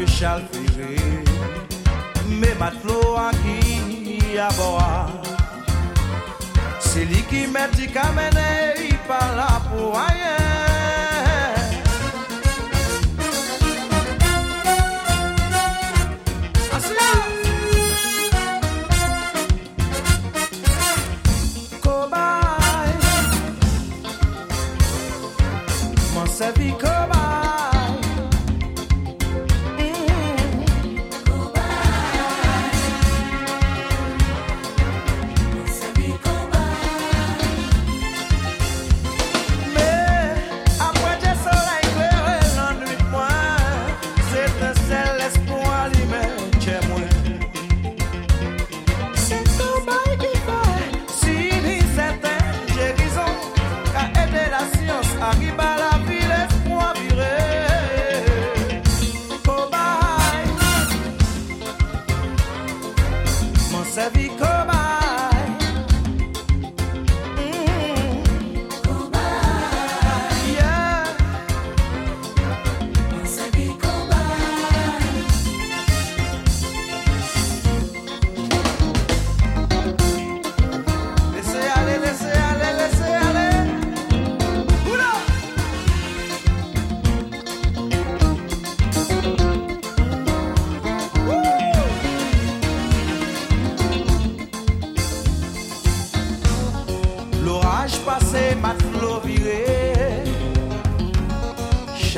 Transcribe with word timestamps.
we 0.00 0.06
shall 0.06 0.40
ferir. 0.50 1.24
Mais 2.40 2.54
matelot 2.58 3.16
à 3.16 3.30
qui 3.42 4.34
y 4.34 4.38
a 4.38 4.48
boire. 4.52 5.10
C'est 6.80 7.04
lui 7.04 7.22
qui 7.30 7.46
m'a 7.46 7.68
dit 7.68 7.88
qu'à 7.88 8.10
mener, 8.12 8.88
il 8.88 8.96
parle 9.08 9.42
pour 9.70 9.92
rien. 9.94 10.59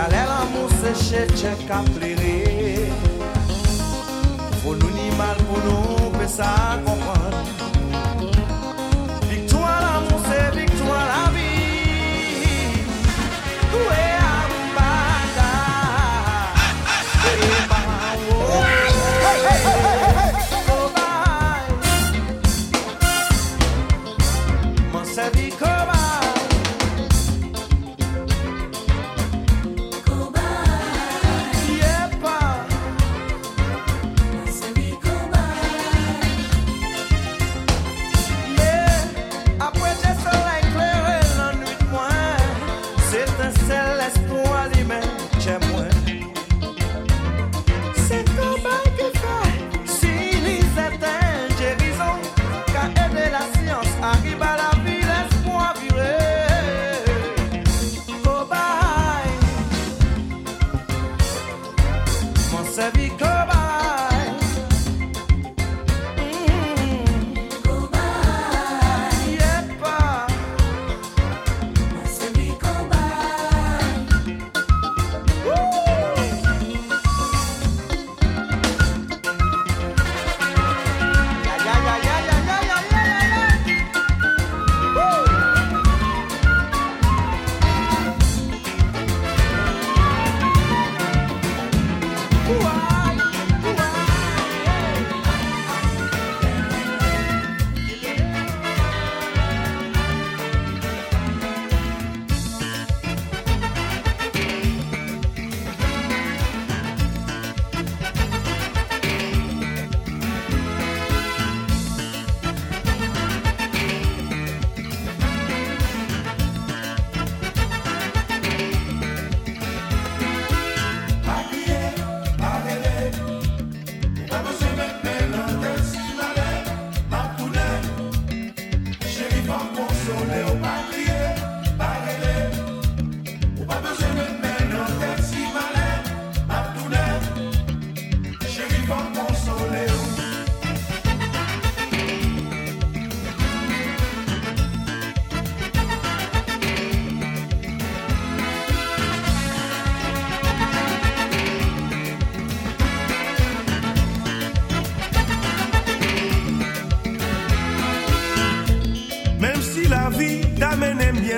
chalè 0.00 0.20
lan 0.30 0.46
moun 0.52 0.70
se 0.80 0.90
chè 1.04 1.22
chè 1.38 1.50
ka 1.68 1.78
mal 5.18 5.42
pou 5.48 5.60
nou 5.66 6.12
pe 6.16 6.28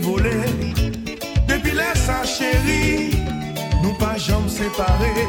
Depuis 0.00 1.72
là, 1.72 1.94
sa 1.94 2.24
chérie, 2.24 3.10
nous 3.82 3.92
pas 3.94 4.16
jambes 4.16 4.48
séparées. 4.48 5.28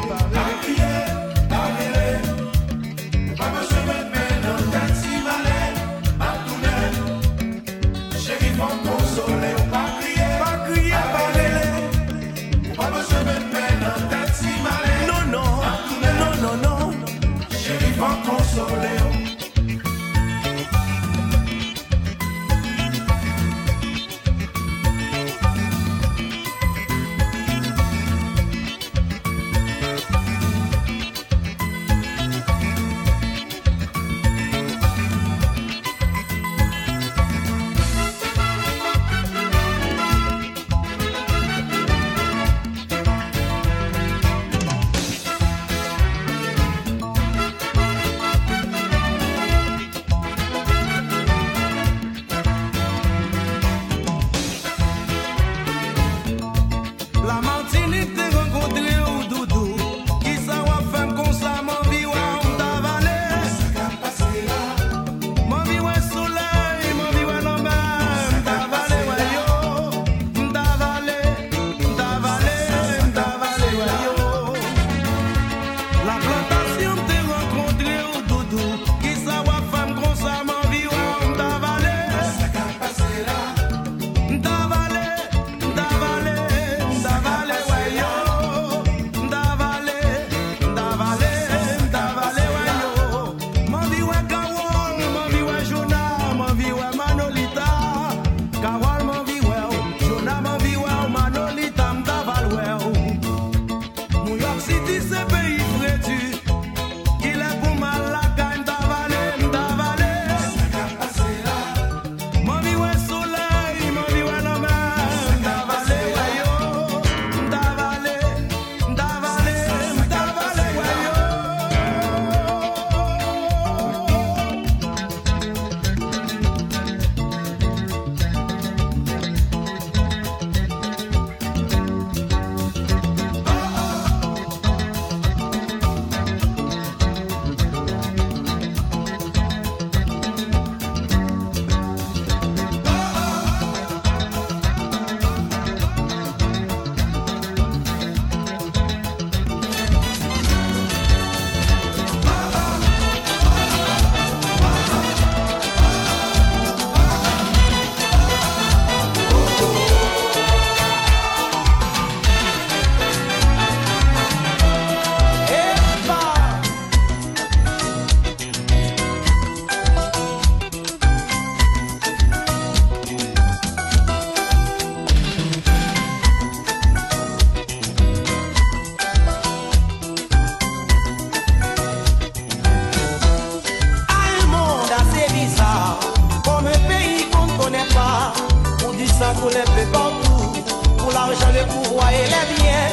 pour 191.68 192.02
et 192.08 192.26
les 192.34 192.54
biens. 192.54 192.90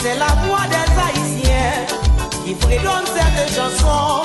C'est 0.00 0.18
la 0.18 0.32
voix 0.44 0.66
des 0.68 0.86
Haïtiens 1.04 1.86
qui 2.44 2.54
fredonne 2.54 3.06
cette 3.14 3.54
chanson 3.54 4.22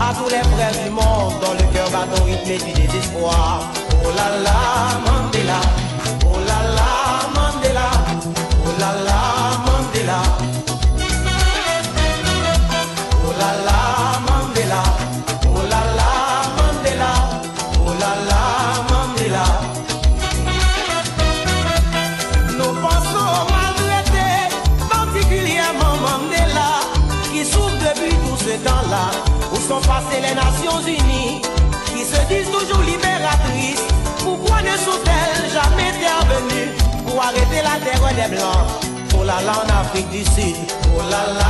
à 0.00 0.12
tous 0.14 0.28
les 0.28 0.42
frères 0.54 0.84
du 0.84 0.90
monde 0.90 1.34
Dans 1.40 1.52
le 1.52 1.72
cœur 1.72 1.90
bat 1.90 2.06
au 2.20 2.24
rythme 2.24 2.64
du 2.64 2.72
désespoir. 2.72 3.62
Oh 4.04 4.10
là 4.16 4.42
là, 4.42 5.00
Mandela. 5.04 5.60
c'est 30.14 30.20
les 30.20 30.34
Nations 30.34 30.80
Unies 30.86 31.42
qui 31.86 32.04
se 32.04 32.20
disent 32.28 32.50
toujours 32.50 32.82
libératrices. 32.82 33.86
Pourquoi 34.18 34.62
ne 34.62 34.76
sont-elles 34.86 35.50
jamais 35.50 35.88
intervenues 35.94 36.70
pour 37.06 37.22
arrêter 37.22 37.62
la 37.62 37.76
terre 37.84 38.00
des 38.14 38.36
Blancs? 38.36 38.66
Oh 39.18 39.24
là 39.24 39.40
là 39.42 39.62
en 39.64 39.80
Afrique 39.80 40.10
du 40.10 40.24
Sud, 40.24 40.56
oh 40.96 41.02
là 41.10 41.32
là. 41.38 41.43